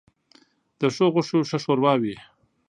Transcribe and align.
ـ 0.39 0.79
د 0.79 0.81
ښو 0.95 1.05
غوښو 1.13 1.39
ښه 1.49 1.57
ښوروا 1.63 1.93
وي. 2.01 2.15